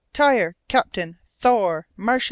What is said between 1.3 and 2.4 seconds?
Thor, Marche!